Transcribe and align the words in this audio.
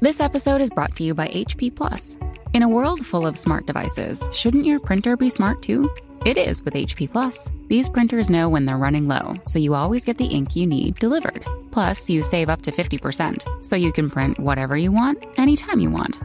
This 0.00 0.20
episode 0.20 0.60
is 0.60 0.70
brought 0.70 0.94
to 0.96 1.02
you 1.02 1.12
by 1.12 1.26
HP 1.26 1.74
Plus. 1.74 2.18
In 2.52 2.62
a 2.62 2.68
world 2.68 3.04
full 3.04 3.26
of 3.26 3.36
smart 3.36 3.66
devices, 3.66 4.28
shouldn't 4.32 4.64
your 4.64 4.78
printer 4.78 5.16
be 5.16 5.28
smart 5.28 5.60
too? 5.60 5.90
It 6.24 6.36
is 6.36 6.64
with 6.64 6.74
HP 6.74 7.10
Plus. 7.10 7.50
These 7.66 7.90
printers 7.90 8.30
know 8.30 8.48
when 8.48 8.64
they're 8.64 8.78
running 8.78 9.08
low, 9.08 9.34
so 9.44 9.58
you 9.58 9.74
always 9.74 10.04
get 10.04 10.16
the 10.16 10.26
ink 10.26 10.54
you 10.54 10.68
need 10.68 10.94
delivered. 11.00 11.44
Plus, 11.72 12.08
you 12.08 12.22
save 12.22 12.48
up 12.48 12.62
to 12.62 12.70
50%, 12.70 13.64
so 13.64 13.74
you 13.74 13.92
can 13.92 14.08
print 14.08 14.38
whatever 14.38 14.76
you 14.76 14.92
want, 14.92 15.26
anytime 15.36 15.80
you 15.80 15.90
want. 15.90 16.20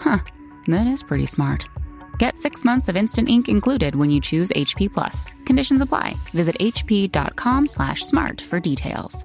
Huh, 0.00 0.18
that 0.66 0.86
is 0.86 1.02
pretty 1.02 1.26
smart. 1.26 1.68
Get 2.18 2.38
six 2.38 2.64
months 2.64 2.88
of 2.88 2.96
instant 2.96 3.28
ink 3.28 3.50
included 3.50 3.94
when 3.94 4.10
you 4.10 4.22
choose 4.22 4.48
HP 4.52 4.90
Plus. 4.90 5.34
Conditions 5.44 5.82
apply. 5.82 6.14
Visit 6.32 6.56
hp.com 6.60 7.66
slash 7.66 8.00
smart 8.04 8.40
for 8.40 8.58
details. 8.58 9.22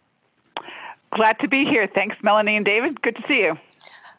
Glad 1.12 1.39
to 1.41 1.48
be 1.48 1.64
here. 1.64 1.89
Thanks, 1.92 2.17
Melanie 2.22 2.56
and 2.56 2.64
David. 2.64 3.02
Good 3.02 3.17
to 3.17 3.22
see 3.27 3.41
you. 3.41 3.58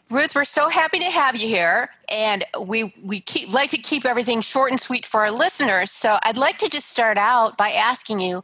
Ruth, 0.09 0.35
we're 0.35 0.43
so 0.43 0.67
happy 0.67 0.99
to 0.99 1.05
have 1.05 1.37
you 1.37 1.47
here, 1.47 1.89
and 2.09 2.43
we 2.59 2.93
we 3.01 3.21
keep, 3.21 3.53
like 3.53 3.69
to 3.69 3.77
keep 3.77 4.05
everything 4.05 4.41
short 4.41 4.69
and 4.69 4.79
sweet 4.79 5.05
for 5.05 5.21
our 5.21 5.31
listeners. 5.31 5.89
So 5.89 6.19
I'd 6.23 6.35
like 6.35 6.57
to 6.57 6.67
just 6.67 6.89
start 6.89 7.17
out 7.17 7.55
by 7.55 7.71
asking 7.71 8.19
you, 8.19 8.43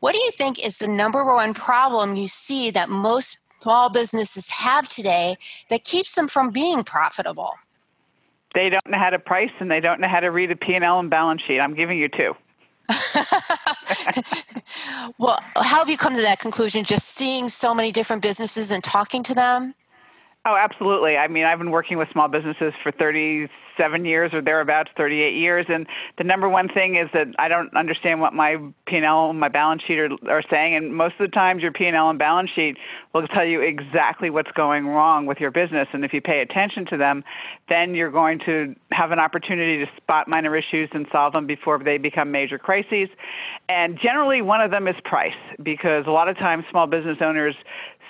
what 0.00 0.12
do 0.12 0.18
you 0.20 0.32
think 0.32 0.58
is 0.58 0.78
the 0.78 0.88
number 0.88 1.24
one 1.24 1.54
problem 1.54 2.16
you 2.16 2.26
see 2.26 2.72
that 2.72 2.88
most 2.88 3.38
small 3.64 3.88
businesses 3.88 4.50
have 4.50 4.86
today 4.90 5.36
that 5.70 5.84
keeps 5.84 6.14
them 6.14 6.28
from 6.28 6.50
being 6.50 6.84
profitable? 6.84 7.54
They 8.54 8.68
don't 8.68 8.86
know 8.86 8.98
how 8.98 9.08
to 9.08 9.18
price 9.18 9.50
and 9.58 9.70
they 9.70 9.80
don't 9.80 10.00
know 10.00 10.08
how 10.08 10.20
to 10.20 10.30
read 10.30 10.50
a 10.50 10.56
P&L 10.56 11.00
and 11.00 11.08
balance 11.08 11.40
sheet. 11.42 11.60
I'm 11.60 11.74
giving 11.74 11.98
you 11.98 12.08
two. 12.08 12.36
well, 15.18 15.38
how 15.56 15.78
have 15.78 15.88
you 15.88 15.96
come 15.96 16.14
to 16.14 16.20
that 16.20 16.40
conclusion? 16.40 16.84
Just 16.84 17.08
seeing 17.08 17.48
so 17.48 17.74
many 17.74 17.90
different 17.90 18.22
businesses 18.22 18.70
and 18.70 18.84
talking 18.84 19.22
to 19.22 19.34
them? 19.34 19.74
Oh, 20.46 20.56
absolutely. 20.56 21.16
I 21.16 21.26
mean, 21.26 21.44
I've 21.46 21.56
been 21.56 21.70
working 21.70 21.96
with 21.96 22.10
small 22.12 22.28
businesses 22.28 22.74
for 22.82 22.92
37 22.92 24.04
years 24.04 24.34
or 24.34 24.42
thereabouts, 24.42 24.90
38 24.94 25.34
years. 25.34 25.64
And 25.70 25.86
the 26.18 26.24
number 26.24 26.50
one 26.50 26.68
thing 26.68 26.96
is 26.96 27.08
that 27.14 27.28
I 27.38 27.48
don't 27.48 27.74
understand 27.74 28.20
what 28.20 28.34
my 28.34 28.58
P&L 28.84 29.30
and 29.30 29.40
my 29.40 29.48
balance 29.48 29.82
sheet 29.84 29.98
are, 29.98 30.10
are 30.28 30.42
saying. 30.50 30.74
And 30.74 30.94
most 30.94 31.12
of 31.12 31.20
the 31.20 31.28
times 31.28 31.62
your 31.62 31.72
P&L 31.72 32.10
and 32.10 32.18
balance 32.18 32.50
sheet 32.50 32.76
will 33.14 33.26
tell 33.26 33.44
you 33.46 33.62
exactly 33.62 34.28
what's 34.28 34.50
going 34.52 34.86
wrong 34.86 35.24
with 35.24 35.40
your 35.40 35.50
business. 35.50 35.88
And 35.92 36.04
if 36.04 36.12
you 36.12 36.20
pay 36.20 36.40
attention 36.40 36.84
to 36.86 36.98
them, 36.98 37.24
then 37.70 37.94
you're 37.94 38.10
going 38.10 38.38
to 38.40 38.76
have 38.92 39.12
an 39.12 39.18
opportunity 39.18 39.82
to 39.82 39.90
spot 39.96 40.28
minor 40.28 40.54
issues 40.54 40.90
and 40.92 41.06
solve 41.10 41.32
them 41.32 41.46
before 41.46 41.78
they 41.78 41.96
become 41.96 42.30
major 42.30 42.58
crises. 42.58 43.08
And 43.70 43.98
generally 43.98 44.42
one 44.42 44.60
of 44.60 44.70
them 44.70 44.88
is 44.88 44.96
price 45.06 45.32
because 45.62 46.06
a 46.06 46.10
lot 46.10 46.28
of 46.28 46.36
times 46.36 46.66
small 46.70 46.86
business 46.86 47.16
owners 47.22 47.54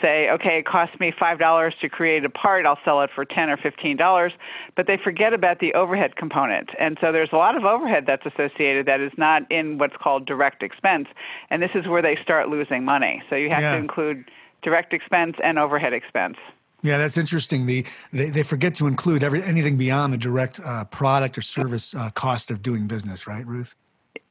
say, 0.04 0.28
okay, 0.30 0.58
it 0.58 0.66
costs 0.66 1.00
me 1.00 1.10
$5 1.12 1.80
to 1.80 1.88
create 1.88 2.24
a 2.24 2.28
part, 2.28 2.66
I'll 2.66 2.78
sell 2.84 3.00
it 3.00 3.10
for 3.14 3.24
10 3.24 3.48
or 3.48 3.56
$15, 3.56 4.32
but 4.76 4.86
they 4.86 4.98
forget 4.98 5.32
about 5.32 5.60
the 5.60 5.72
overhead 5.72 6.16
component. 6.16 6.70
And 6.78 6.98
so 7.00 7.10
there's 7.10 7.30
a 7.32 7.36
lot 7.36 7.56
of 7.56 7.64
overhead 7.64 8.04
that's 8.06 8.26
associated 8.26 8.84
that 8.86 9.00
is 9.00 9.12
not 9.16 9.50
in 9.50 9.78
what's 9.78 9.96
called 9.96 10.26
direct 10.26 10.62
expense, 10.62 11.08
and 11.48 11.62
this 11.62 11.70
is 11.74 11.86
where 11.86 12.02
they 12.02 12.16
start 12.22 12.50
losing 12.50 12.84
money. 12.84 13.22
So 13.30 13.36
you 13.36 13.48
have 13.48 13.62
yeah. 13.62 13.72
to 13.72 13.78
include 13.78 14.30
direct 14.62 14.92
expense 14.92 15.36
and 15.42 15.58
overhead 15.58 15.94
expense. 15.94 16.36
Yeah, 16.82 16.98
that's 16.98 17.16
interesting. 17.16 17.64
The 17.64 17.86
they, 18.12 18.28
they 18.28 18.42
forget 18.42 18.74
to 18.74 18.86
include 18.86 19.22
every 19.22 19.42
anything 19.42 19.78
beyond 19.78 20.12
the 20.12 20.18
direct 20.18 20.60
uh, 20.62 20.84
product 20.84 21.38
or 21.38 21.40
service 21.40 21.94
uh, 21.94 22.10
cost 22.10 22.50
of 22.50 22.60
doing 22.60 22.86
business, 22.86 23.26
right, 23.26 23.46
Ruth? 23.46 23.74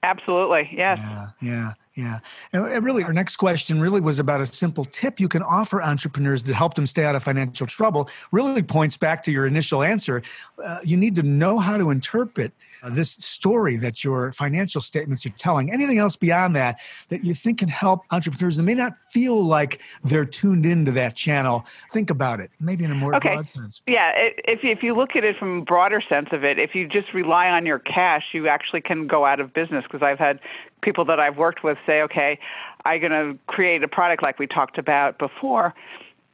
Absolutely, 0.04 0.70
yes. 0.72 1.00
Yeah, 1.00 1.28
yeah. 1.42 1.74
Yeah. 1.96 2.20
And 2.54 2.84
really, 2.84 3.04
our 3.04 3.14
next 3.14 3.38
question 3.38 3.80
really 3.80 4.02
was 4.02 4.18
about 4.18 4.42
a 4.42 4.48
simple 4.48 4.84
tip 4.84 5.20
you 5.20 5.28
can 5.28 5.44
offer 5.44 5.82
entrepreneurs 5.82 6.42
to 6.44 6.54
help 6.54 6.74
them 6.74 6.88
stay 6.88 7.06
out 7.06 7.16
of 7.16 7.22
financial 7.22 7.68
trouble. 7.68 8.10
Really 8.32 8.64
points 8.64 8.98
back 8.98 9.22
to 9.24 9.32
your 9.32 9.46
initial 9.46 9.84
answer. 9.84 10.24
Uh, 10.64 10.80
you 10.84 10.98
need 10.98 11.16
to 11.18 11.24
know 11.24 11.60
how 11.60 11.78
to 11.78 11.92
interpret 11.92 12.52
uh, 12.82 12.90
this 12.90 13.12
story 13.12 13.78
that 13.78 14.04
your 14.04 14.32
financial 14.32 14.82
statements 14.82 15.24
are 15.28 15.30
telling. 15.32 15.72
Anything 15.72 16.00
else 16.00 16.16
beyond 16.16 16.56
that 16.56 16.80
that 17.10 17.24
you 17.24 17.36
think 17.36 17.60
can 17.60 17.68
help 17.68 18.02
entrepreneurs 18.10 18.58
that 18.58 18.64
may 18.64 18.74
not 18.74 18.94
feel 19.04 19.44
like 19.44 19.80
they're 20.04 20.26
tuned 20.26 20.66
into 20.66 20.92
that 20.94 21.16
channel? 21.16 21.64
Think 21.92 22.10
about 22.10 22.40
it, 22.40 22.50
maybe 22.60 22.86
in 22.86 22.92
a 22.92 22.96
more 22.96 23.16
okay. 23.18 23.30
broad 23.30 23.48
sense. 23.48 23.84
Yeah. 23.86 24.14
If, 24.16 24.64
if 24.64 24.82
you 24.82 24.96
look 24.96 25.16
at 25.16 25.24
it 25.24 25.38
from 25.38 25.60
a 25.60 25.62
broader 25.64 26.02
sense 26.02 26.30
of 26.32 26.44
it, 26.44 26.58
if 26.58 26.74
you 26.74 26.88
just 26.88 27.14
rely 27.14 27.50
on 27.50 27.68
your 27.68 27.78
cash, 27.78 28.30
you 28.34 28.48
actually 28.48 28.82
can 28.82 29.06
go 29.06 29.26
out 29.26 29.40
of 29.40 29.54
business 29.54 29.86
because 29.94 30.06
I've 30.06 30.20
had 30.20 30.40
people 30.82 31.06
that 31.06 31.20
I've 31.20 31.38
worked 31.38 31.64
with 31.64 31.78
say, 31.86 32.02
okay, 32.02 32.40
I'm 32.84 33.00
going 33.00 33.12
to 33.12 33.40
create 33.46 33.84
a 33.84 33.88
product 33.88 34.24
like 34.24 34.40
we 34.40 34.48
talked 34.48 34.78
about 34.78 35.20
before, 35.20 35.74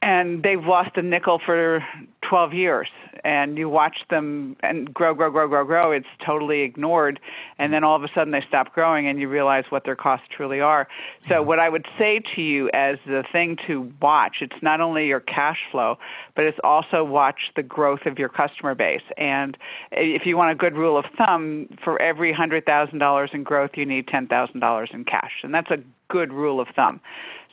and 0.02 0.42
they've 0.42 0.64
lost 0.64 0.96
a 0.96 1.02
nickel 1.02 1.40
for 1.46 1.86
12 2.30 2.54
years 2.54 2.88
and 3.24 3.58
you 3.58 3.68
watch 3.68 4.04
them 4.12 4.56
and 4.60 4.94
grow 4.94 5.16
grow 5.16 5.32
grow 5.32 5.48
grow 5.48 5.66
grow 5.66 5.92
it's 5.92 6.08
totally 6.24 6.62
ignored 6.62 7.20
and 7.58 7.74
then 7.74 7.84
all 7.84 7.96
of 7.96 8.04
a 8.04 8.08
sudden 8.14 8.30
they 8.32 8.44
stop 8.48 8.72
growing 8.72 9.08
and 9.08 9.20
you 9.20 9.28
realize 9.28 9.66
what 9.70 9.84
their 9.84 9.96
costs 9.96 10.28
truly 10.30 10.62
are. 10.62 10.88
So 11.22 11.42
what 11.42 11.58
i 11.58 11.68
would 11.68 11.88
say 11.98 12.22
to 12.36 12.42
you 12.44 12.70
as 12.72 13.00
the 13.08 13.24
thing 13.32 13.58
to 13.66 13.92
watch 14.00 14.38
it's 14.42 14.62
not 14.62 14.80
only 14.80 15.08
your 15.08 15.22
cash 15.22 15.58
flow 15.72 15.98
but 16.36 16.46
it's 16.46 16.60
also 16.64 17.04
watch 17.04 17.52
the 17.56 17.64
growth 17.64 18.06
of 18.06 18.20
your 18.20 18.30
customer 18.30 18.76
base. 18.76 19.02
And 19.18 19.58
if 19.92 20.28
you 20.28 20.38
want 20.38 20.52
a 20.52 20.56
good 20.56 20.76
rule 20.76 20.98
of 20.98 21.06
thumb 21.18 21.68
for 21.84 22.00
every 22.00 22.32
$100,000 22.32 23.34
in 23.34 23.44
growth 23.44 23.72
you 23.74 23.88
need 23.88 24.06
$10,000 24.06 24.94
in 24.94 25.04
cash 25.04 25.34
and 25.42 25.52
that's 25.52 25.72
a 25.72 25.80
good 26.10 26.34
rule 26.34 26.60
of 26.60 26.68
thumb 26.76 27.00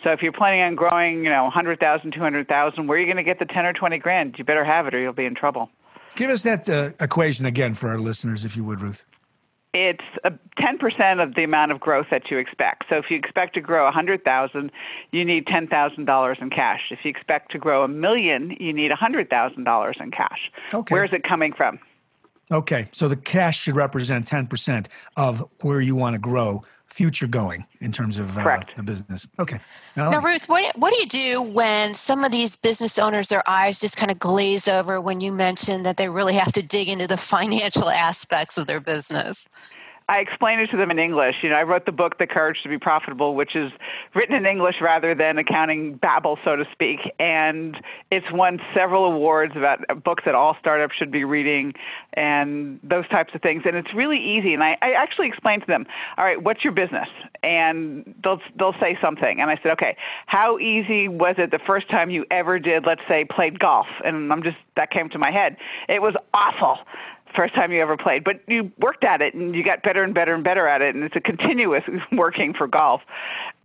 so 0.06 0.12
if 0.12 0.22
you're 0.22 0.32
planning 0.32 0.60
on 0.62 0.74
growing, 0.74 1.24
you 1.24 1.30
know, 1.30 1.44
100,000, 1.44 2.12
200,000, 2.12 2.86
where 2.86 2.96
are 2.96 3.00
you 3.00 3.06
going 3.06 3.16
to 3.16 3.22
get 3.22 3.38
the 3.38 3.46
10 3.46 3.66
or 3.66 3.72
20 3.72 3.98
grand? 3.98 4.36
You 4.38 4.44
better 4.44 4.64
have 4.64 4.86
it 4.86 4.94
or 4.94 5.00
you'll 5.00 5.12
be 5.12 5.24
in 5.24 5.34
trouble. 5.34 5.70
Give 6.14 6.30
us 6.30 6.42
that 6.44 6.68
uh, 6.68 6.92
equation 7.00 7.46
again 7.46 7.74
for 7.74 7.88
our 7.88 7.98
listeners, 7.98 8.44
if 8.44 8.56
you 8.56 8.64
would, 8.64 8.80
Ruth. 8.80 9.04
It's 9.72 10.04
a 10.24 10.30
10% 10.58 11.22
of 11.22 11.34
the 11.34 11.44
amount 11.44 11.72
of 11.72 11.80
growth 11.80 12.06
that 12.10 12.30
you 12.30 12.38
expect. 12.38 12.84
So 12.88 12.96
if 12.96 13.10
you 13.10 13.18
expect 13.18 13.54
to 13.54 13.60
grow 13.60 13.84
100,000, 13.84 14.72
you 15.12 15.24
need 15.24 15.46
$10,000 15.46 16.42
in 16.42 16.50
cash. 16.50 16.80
If 16.90 17.00
you 17.04 17.10
expect 17.10 17.52
to 17.52 17.58
grow 17.58 17.82
a 17.82 17.88
million, 17.88 18.56
you 18.58 18.72
need 18.72 18.90
$100,000 18.90 20.00
in 20.00 20.10
cash. 20.10 20.50
Okay. 20.72 20.94
Where's 20.94 21.12
it 21.12 21.24
coming 21.24 21.52
from? 21.52 21.78
Okay, 22.52 22.88
so 22.92 23.08
the 23.08 23.16
cash 23.16 23.60
should 23.60 23.74
represent 23.74 24.24
10% 24.24 24.86
of 25.16 25.44
where 25.62 25.80
you 25.80 25.96
want 25.96 26.14
to 26.14 26.20
grow 26.20 26.62
future 26.86 27.26
going 27.26 27.66
in 27.80 27.92
terms 27.92 28.18
of 28.18 28.38
uh, 28.38 28.60
the 28.76 28.82
business. 28.82 29.26
Okay. 29.38 29.60
Now, 29.96 30.10
now 30.10 30.20
Ruth, 30.20 30.48
what, 30.48 30.76
what 30.76 30.92
do 30.92 31.00
you 31.00 31.06
do 31.06 31.42
when 31.42 31.92
some 31.94 32.24
of 32.24 32.32
these 32.32 32.56
business 32.56 32.98
owners, 32.98 33.28
their 33.28 33.48
eyes 33.48 33.80
just 33.80 33.96
kind 33.96 34.10
of 34.10 34.18
glaze 34.18 34.66
over 34.66 35.00
when 35.00 35.20
you 35.20 35.32
mention 35.32 35.82
that 35.82 35.98
they 35.98 36.08
really 36.08 36.34
have 36.34 36.52
to 36.52 36.62
dig 36.62 36.88
into 36.88 37.06
the 37.06 37.16
financial 37.34 37.90
aspects 37.90 38.56
of 38.56 38.66
their 38.66 38.80
business? 38.80 39.48
I 40.08 40.20
explain 40.20 40.60
it 40.60 40.70
to 40.70 40.76
them 40.76 40.92
in 40.92 41.00
English. 41.00 41.36
You 41.42 41.50
know, 41.50 41.56
I 41.56 41.64
wrote 41.64 41.84
the 41.84 41.90
book 41.90 42.18
The 42.18 42.28
Courage 42.28 42.62
to 42.62 42.68
be 42.68 42.78
Profitable, 42.78 43.34
which 43.34 43.56
is 43.56 43.72
written 44.14 44.36
in 44.36 44.46
English 44.46 44.76
rather 44.80 45.16
than 45.16 45.36
accounting 45.36 45.94
babble, 45.94 46.38
so 46.44 46.54
to 46.54 46.64
speak. 46.70 47.00
And 47.18 47.76
it's 48.12 48.30
won 48.30 48.60
several 48.72 49.04
awards 49.04 49.56
about 49.56 49.80
uh, 49.88 49.94
books 49.94 50.22
that 50.24 50.36
all 50.36 50.56
startups 50.60 50.94
should 50.94 51.10
be 51.10 51.24
reading 51.24 51.74
and 52.12 52.78
those 52.84 53.08
types 53.08 53.34
of 53.34 53.42
things. 53.42 53.64
And 53.66 53.74
it's 53.74 53.92
really 53.94 54.18
easy. 54.18 54.54
And 54.54 54.62
I, 54.62 54.78
I 54.80 54.92
actually 54.92 55.26
explain 55.26 55.58
to 55.60 55.66
them, 55.66 55.86
all 56.16 56.24
right, 56.24 56.40
what's 56.40 56.62
your 56.62 56.72
business? 56.72 57.08
And 57.42 58.14
they'll 58.22 58.40
they'll 58.56 58.78
say 58.80 58.96
something. 59.00 59.40
And 59.40 59.50
I 59.50 59.56
said, 59.60 59.72
okay, 59.72 59.96
how 60.26 60.60
easy 60.60 61.08
was 61.08 61.34
it 61.38 61.50
the 61.50 61.58
first 61.58 61.90
time 61.90 62.10
you 62.10 62.24
ever 62.30 62.60
did, 62.60 62.86
let's 62.86 63.02
say, 63.08 63.24
played 63.24 63.58
golf? 63.58 63.88
And 64.04 64.32
I'm 64.32 64.44
just 64.44 64.56
that 64.76 64.90
came 64.90 65.08
to 65.10 65.18
my 65.18 65.32
head. 65.32 65.56
It 65.88 66.00
was 66.00 66.14
awful 66.32 66.78
first 67.36 67.54
time 67.54 67.72
you 67.72 67.80
ever 67.80 67.96
played, 67.96 68.24
but 68.24 68.40
you 68.48 68.72
worked 68.78 69.04
at 69.04 69.22
it 69.22 69.34
and 69.34 69.54
you 69.54 69.62
got 69.62 69.82
better 69.82 70.02
and 70.02 70.14
better 70.14 70.34
and 70.34 70.42
better 70.42 70.66
at 70.66 70.82
it, 70.82 70.94
and 70.94 71.04
it's 71.04 71.16
a 71.16 71.20
continuous 71.20 71.84
working 72.12 72.54
for 72.54 72.66
golf. 72.66 73.02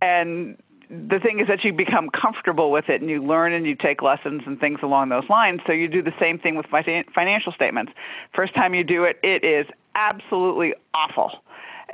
And 0.00 0.56
the 0.90 1.18
thing 1.18 1.40
is 1.40 1.48
that 1.48 1.64
you 1.64 1.72
become 1.72 2.10
comfortable 2.10 2.70
with 2.70 2.90
it 2.90 3.00
and 3.00 3.08
you 3.08 3.22
learn 3.22 3.54
and 3.54 3.66
you 3.66 3.74
take 3.74 4.02
lessons 4.02 4.42
and 4.44 4.60
things 4.60 4.80
along 4.82 5.08
those 5.08 5.26
lines. 5.30 5.60
So 5.66 5.72
you 5.72 5.88
do 5.88 6.02
the 6.02 6.12
same 6.20 6.38
thing 6.38 6.54
with 6.54 6.66
financial 6.66 7.52
statements. 7.52 7.92
First 8.34 8.54
time 8.54 8.74
you 8.74 8.84
do 8.84 9.04
it, 9.04 9.18
it 9.22 9.42
is 9.42 9.66
absolutely 9.94 10.74
awful. 10.92 11.42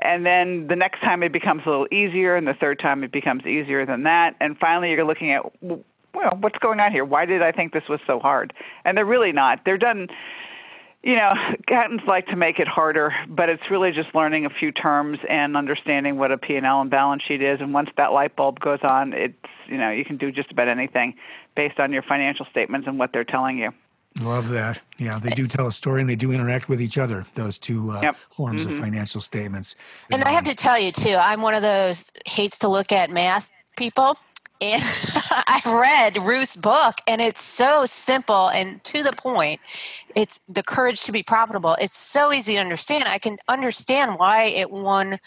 And 0.00 0.26
then 0.26 0.66
the 0.66 0.76
next 0.76 1.00
time 1.00 1.22
it 1.22 1.32
becomes 1.32 1.62
a 1.66 1.70
little 1.70 1.88
easier, 1.90 2.36
and 2.36 2.46
the 2.46 2.54
third 2.54 2.78
time 2.78 3.02
it 3.02 3.10
becomes 3.10 3.46
easier 3.46 3.84
than 3.84 4.04
that. 4.04 4.36
And 4.40 4.56
finally, 4.58 4.92
you're 4.92 5.04
looking 5.04 5.32
at, 5.32 5.42
well, 5.60 6.36
what's 6.40 6.58
going 6.58 6.78
on 6.78 6.92
here? 6.92 7.04
Why 7.04 7.24
did 7.24 7.42
I 7.42 7.50
think 7.50 7.72
this 7.72 7.88
was 7.88 8.00
so 8.06 8.20
hard? 8.20 8.52
And 8.84 8.96
they're 8.96 9.04
really 9.04 9.32
not. 9.32 9.64
They're 9.64 9.78
done 9.78 10.08
you 11.02 11.14
know, 11.16 11.32
accountants 11.58 12.04
like 12.06 12.26
to 12.26 12.36
make 12.36 12.58
it 12.58 12.66
harder, 12.66 13.14
but 13.28 13.48
it's 13.48 13.70
really 13.70 13.92
just 13.92 14.14
learning 14.14 14.46
a 14.46 14.50
few 14.50 14.72
terms 14.72 15.18
and 15.28 15.56
understanding 15.56 16.16
what 16.18 16.32
a 16.32 16.38
P&L 16.38 16.80
and 16.80 16.90
balance 16.90 17.22
sheet 17.22 17.40
is. 17.40 17.60
And 17.60 17.72
once 17.72 17.90
that 17.96 18.12
light 18.12 18.34
bulb 18.34 18.58
goes 18.58 18.80
on, 18.82 19.12
it's, 19.12 19.36
you 19.68 19.78
know, 19.78 19.90
you 19.90 20.04
can 20.04 20.16
do 20.16 20.32
just 20.32 20.50
about 20.50 20.66
anything 20.66 21.14
based 21.54 21.78
on 21.78 21.92
your 21.92 22.02
financial 22.02 22.46
statements 22.46 22.88
and 22.88 22.98
what 22.98 23.12
they're 23.12 23.24
telling 23.24 23.58
you. 23.58 23.72
Love 24.20 24.48
that. 24.48 24.80
Yeah, 24.96 25.20
they 25.20 25.30
do 25.30 25.46
tell 25.46 25.68
a 25.68 25.72
story 25.72 26.00
and 26.00 26.10
they 26.10 26.16
do 26.16 26.32
interact 26.32 26.68
with 26.68 26.80
each 26.80 26.98
other, 26.98 27.24
those 27.34 27.58
two 27.58 27.92
uh, 27.92 28.00
yep. 28.02 28.16
forms 28.16 28.64
mm-hmm. 28.64 28.72
of 28.72 28.80
financial 28.80 29.20
statements. 29.20 29.76
And 30.10 30.22
um, 30.22 30.28
I 30.28 30.32
have 30.32 30.44
to 30.44 30.54
tell 30.56 30.78
you, 30.78 30.90
too, 30.90 31.14
I'm 31.18 31.40
one 31.40 31.54
of 31.54 31.62
those 31.62 32.10
hates 32.26 32.58
to 32.60 32.68
look 32.68 32.90
at 32.90 33.10
math 33.10 33.52
people 33.76 34.18
and 34.60 34.82
I 35.30 35.60
read 35.66 36.22
Ruth's 36.22 36.56
book, 36.56 36.96
and 37.06 37.20
it's 37.20 37.42
so 37.42 37.86
simple 37.86 38.48
and 38.48 38.82
to 38.84 39.02
the 39.02 39.12
point. 39.12 39.60
It's 40.14 40.40
the 40.48 40.62
courage 40.62 41.02
to 41.04 41.12
be 41.12 41.22
profitable. 41.22 41.76
It's 41.80 41.96
so 41.96 42.32
easy 42.32 42.54
to 42.54 42.60
understand. 42.60 43.04
I 43.06 43.18
can 43.18 43.38
understand 43.48 44.18
why 44.18 44.44
it 44.44 44.70
won 44.70 45.18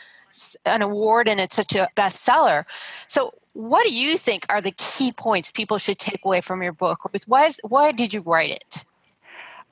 an 0.65 0.81
award 0.81 1.27
and 1.27 1.39
it's 1.39 1.55
such 1.55 1.75
a 1.75 1.89
bestseller. 1.95 2.65
So, 3.07 3.33
what 3.53 3.85
do 3.85 3.93
you 3.93 4.17
think 4.17 4.45
are 4.49 4.61
the 4.61 4.71
key 4.71 5.11
points 5.11 5.51
people 5.51 5.77
should 5.77 5.99
take 5.99 6.21
away 6.23 6.39
from 6.39 6.63
your 6.63 6.71
book? 6.71 7.09
Why, 7.27 7.45
is, 7.45 7.59
why 7.67 7.91
did 7.91 8.13
you 8.13 8.21
write 8.21 8.51
it? 8.51 8.85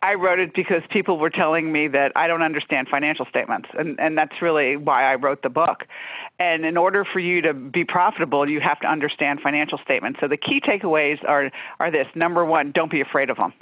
I 0.01 0.13
wrote 0.13 0.39
it 0.39 0.53
because 0.53 0.81
people 0.89 1.17
were 1.17 1.29
telling 1.29 1.71
me 1.71 1.87
that 1.89 2.11
I 2.15 2.27
don't 2.27 2.41
understand 2.41 2.87
financial 2.87 3.25
statements, 3.25 3.69
and, 3.77 3.99
and 3.99 4.17
that's 4.17 4.41
really 4.41 4.77
why 4.77 5.11
I 5.11 5.15
wrote 5.15 5.43
the 5.43 5.49
book. 5.49 5.85
And 6.39 6.65
in 6.65 6.77
order 6.77 7.03
for 7.03 7.19
you 7.19 7.41
to 7.41 7.53
be 7.53 7.83
profitable, 7.83 8.49
you 8.49 8.61
have 8.61 8.79
to 8.79 8.87
understand 8.87 9.41
financial 9.41 9.77
statements. 9.79 10.19
So 10.21 10.27
the 10.27 10.37
key 10.37 10.61
takeaways 10.61 11.23
are 11.27 11.51
are 11.79 11.91
this: 11.91 12.07
number 12.15 12.45
one, 12.45 12.71
don't 12.71 12.89
be 12.89 13.01
afraid 13.01 13.29
of 13.29 13.37
them 13.37 13.53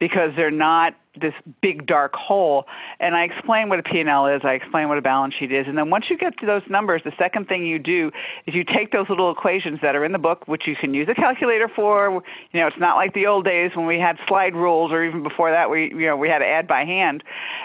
because 0.00 0.32
they're 0.36 0.50
not 0.50 0.94
this 1.20 1.34
big 1.60 1.86
dark 1.86 2.14
hole. 2.14 2.66
And 3.00 3.16
I 3.16 3.24
explain 3.24 3.68
what 3.68 3.78
a 3.78 3.82
P&L 3.82 4.26
is, 4.26 4.42
I 4.44 4.54
explain 4.54 4.88
what 4.88 4.98
a 4.98 5.02
balance 5.02 5.34
sheet 5.34 5.52
is, 5.52 5.66
and 5.66 5.76
then 5.76 5.90
once 5.90 6.06
you 6.10 6.16
get 6.16 6.38
to 6.38 6.46
those 6.46 6.62
numbers, 6.68 7.02
the 7.04 7.12
second 7.18 7.48
thing 7.48 7.66
you 7.66 7.78
do 7.78 8.10
is 8.46 8.54
you 8.54 8.64
take 8.64 8.92
those 8.92 9.08
little 9.08 9.30
equations 9.30 9.80
that 9.82 9.94
are 9.94 10.04
in 10.04 10.12
the 10.12 10.18
book, 10.18 10.46
which 10.46 10.66
you 10.66 10.76
can 10.76 10.94
use 10.94 11.08
a 11.08 11.14
calculator 11.14 11.68
for. 11.68 12.22
You 12.52 12.60
know, 12.60 12.66
it's 12.66 12.78
not 12.78 12.96
like 12.96 13.14
the 13.14 13.26
old 13.26 13.44
days 13.44 13.72
when 13.74 13.86
we 13.86 13.98
had 13.98 14.18
slide 14.26 14.54
rules, 14.54 14.92
or 14.92 15.04
even 15.04 15.22
before 15.22 15.50
that, 15.50 15.70
we 15.70 15.90
you 15.90 16.06
know 16.06 16.16
we 16.16 16.28
had 16.28 16.38
to 16.38 16.46
add 16.46 16.66
by 16.66 16.84
hand. 16.84 17.22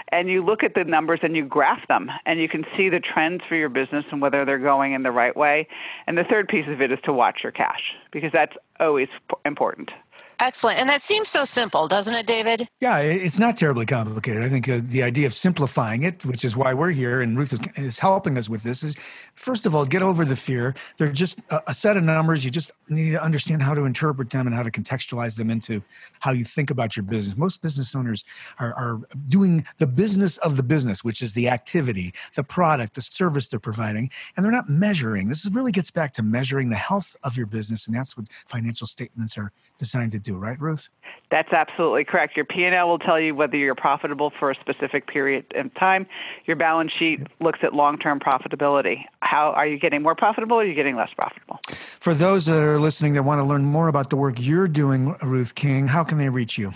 And 0.09 0.29
you 0.29 0.43
look 0.43 0.63
at 0.63 0.75
the 0.75 0.83
numbers 0.83 1.19
and 1.23 1.35
you 1.35 1.45
graph 1.45 1.87
them, 1.87 2.11
and 2.25 2.39
you 2.39 2.49
can 2.49 2.65
see 2.75 2.89
the 2.89 2.99
trends 2.99 3.43
for 3.47 3.55
your 3.55 3.69
business 3.69 4.05
and 4.11 4.21
whether 4.21 4.45
they're 4.45 4.59
going 4.59 4.93
in 4.93 5.03
the 5.03 5.11
right 5.11 5.35
way. 5.35 5.67
And 6.07 6.17
the 6.17 6.23
third 6.23 6.47
piece 6.47 6.67
of 6.67 6.81
it 6.81 6.91
is 6.91 6.99
to 7.03 7.13
watch 7.13 7.39
your 7.43 7.51
cash 7.51 7.95
because 8.11 8.31
that's 8.31 8.55
always 8.79 9.09
important. 9.45 9.91
Excellent. 10.39 10.79
And 10.79 10.89
that 10.89 11.01
seems 11.01 11.29
so 11.29 11.45
simple, 11.45 11.87
doesn't 11.87 12.13
it, 12.13 12.27
David? 12.27 12.67
Yeah, 12.81 12.99
it's 12.99 13.39
not 13.39 13.55
terribly 13.55 13.85
complicated. 13.85 14.43
I 14.43 14.49
think 14.49 14.67
uh, 14.67 14.79
the 14.81 15.03
idea 15.03 15.25
of 15.25 15.33
simplifying 15.33 16.03
it, 16.03 16.25
which 16.25 16.43
is 16.43 16.57
why 16.57 16.73
we're 16.73 16.91
here 16.91 17.21
and 17.21 17.37
Ruth 17.37 17.53
is, 17.53 17.59
is, 17.75 17.99
helping 17.99 18.37
us 18.37 18.49
with 18.49 18.63
this, 18.63 18.83
is 18.83 18.97
first 19.35 19.65
of 19.65 19.75
all, 19.75 19.85
get 19.85 20.01
over 20.01 20.25
the 20.25 20.35
fear. 20.35 20.75
They're 20.97 21.11
just 21.11 21.39
a, 21.49 21.73
set 21.73 21.97
of 21.97 22.03
numbers. 22.03 22.45
You 22.45 22.51
just 22.51 22.71
need 22.89 23.11
to 23.11 23.23
understand 23.23 23.61
how 23.61 23.73
to 23.73 23.85
interpret 23.85 24.29
them 24.29 24.47
and 24.47 24.55
how 24.55 24.63
to 24.63 24.71
contextualize 24.71 25.37
them 25.37 25.49
into 25.49 25.81
how 26.19 26.31
you 26.31 26.43
think 26.45 26.69
about 26.69 26.95
your 26.95 27.03
business. 27.03 27.37
Most 27.37 27.61
business 27.61 27.95
owners 27.95 28.23
are, 28.59 28.73
are 28.73 29.01
doing 29.27 29.65
the 29.79 29.87
business 29.87 30.37
of 30.37 30.57
the 30.57 30.63
business, 30.63 31.03
which 31.03 31.21
is 31.21 31.33
the 31.33 31.49
activity, 31.49 32.13
the 32.35 32.43
product, 32.43 32.95
the 32.95 33.01
service 33.01 33.47
they're 33.47 33.59
providing, 33.59 34.09
and 34.35 34.45
they're 34.45 34.51
not 34.51 34.69
measuring. 34.69 35.27
This 35.27 35.49
really 35.51 35.71
gets 35.71 35.91
back 35.91 36.13
to 36.13 36.23
measuring 36.23 36.69
the 36.69 36.75
health 36.75 37.15
of 37.23 37.35
your 37.37 37.47
business, 37.47 37.87
and 37.87 37.95
that's 37.95 38.15
what 38.17 38.27
financial 38.47 38.87
statements 38.87 39.37
are 39.37 39.51
designed 39.77 40.11
to 40.11 40.19
do, 40.19 40.37
right, 40.37 40.59
Ruth? 40.59 40.89
That's 41.33 41.51
absolutely 41.51 42.03
correct. 42.03 42.35
Your 42.35 42.45
P&L 42.45 42.87
will 42.87 42.99
tell 42.99 43.19
you 43.19 43.33
whether 43.33 43.57
you're 43.57 43.73
profitable 43.73 44.31
for 44.39 44.51
a 44.51 44.55
specific 44.55 45.07
period 45.07 45.45
of 45.55 45.73
time. 45.73 46.05
Your 46.45 46.55
balance 46.55 46.91
sheet 46.91 47.21
looks 47.39 47.59
at 47.63 47.73
long-term 47.73 48.19
profitability. 48.19 49.03
How 49.21 49.51
are 49.51 49.65
you 49.65 49.79
getting 49.79 50.03
more 50.03 50.13
profitable 50.13 50.57
or 50.57 50.61
are 50.61 50.65
you 50.65 50.75
getting 50.75 50.95
less 50.95 51.09
profitable? 51.15 51.59
For 51.67 52.13
those 52.13 52.45
that 52.45 52.61
are 52.61 52.79
listening 52.79 53.13
that 53.13 53.23
want 53.23 53.39
to 53.39 53.43
learn 53.43 53.63
more 53.65 53.87
about 53.87 54.11
the 54.11 54.15
work 54.15 54.35
you're 54.37 54.67
doing, 54.67 55.15
Ruth 55.23 55.55
King, 55.55 55.87
how 55.87 56.03
can 56.03 56.19
they 56.19 56.29
reach 56.29 56.57
you? 56.59 56.71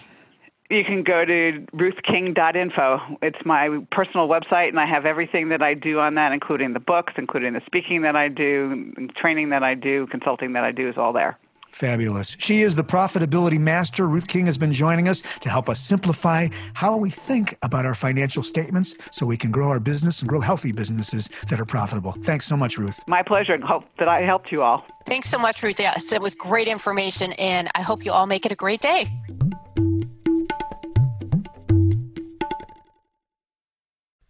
You 0.69 0.83
can 0.83 1.03
go 1.03 1.23
to 1.23 1.65
ruthking.info. 1.73 3.17
It's 3.21 3.45
my 3.45 3.79
personal 3.91 4.27
website, 4.27 4.69
and 4.69 4.79
I 4.79 4.85
have 4.85 5.05
everything 5.05 5.49
that 5.49 5.61
I 5.61 5.75
do 5.75 5.99
on 5.99 6.15
that, 6.15 6.33
including 6.33 6.73
the 6.73 6.79
books, 6.81 7.13
including 7.15 7.53
the 7.53 7.61
speaking 7.65 8.01
that 8.01 8.15
I 8.17 8.27
do, 8.27 8.91
training 9.15 9.49
that 9.49 9.63
I 9.63 9.75
do, 9.75 10.07
consulting 10.07 10.53
that 10.53 10.65
I 10.65 10.71
do, 10.71 10.89
is 10.89 10.97
all 10.97 11.13
there. 11.13 11.37
Fabulous. 11.77 12.35
She 12.39 12.63
is 12.63 12.75
the 12.75 12.83
profitability 12.83 13.59
master. 13.59 14.07
Ruth 14.07 14.27
King 14.27 14.47
has 14.47 14.57
been 14.57 14.73
joining 14.73 15.07
us 15.07 15.21
to 15.41 15.47
help 15.47 15.69
us 15.69 15.79
simplify 15.79 16.47
how 16.73 16.97
we 16.97 17.11
think 17.11 17.55
about 17.61 17.85
our 17.85 17.93
financial 17.93 18.41
statements 18.41 18.95
so 19.11 19.27
we 19.27 19.37
can 19.37 19.51
grow 19.51 19.69
our 19.69 19.79
business 19.79 20.21
and 20.21 20.27
grow 20.27 20.41
healthy 20.41 20.71
businesses 20.71 21.29
that 21.49 21.61
are 21.61 21.65
profitable. 21.65 22.13
Thanks 22.23 22.47
so 22.47 22.57
much, 22.57 22.79
Ruth. 22.79 22.99
My 23.07 23.21
pleasure. 23.21 23.53
And 23.53 23.63
hope 23.63 23.83
that 23.99 24.07
I 24.07 24.21
helped 24.21 24.51
you 24.51 24.63
all. 24.63 24.87
Thanks 25.05 25.29
so 25.29 25.37
much, 25.37 25.61
Ruth. 25.61 25.79
Yes, 25.79 26.11
it 26.11 26.19
was 26.19 26.33
great 26.33 26.67
information, 26.67 27.33
and 27.33 27.69
I 27.75 27.83
hope 27.83 28.03
you 28.03 28.11
all 28.11 28.25
make 28.25 28.47
it 28.47 28.51
a 28.51 28.55
great 28.55 28.81
day. 28.81 29.07